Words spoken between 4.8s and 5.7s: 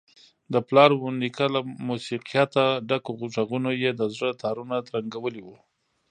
ترنګولي وو.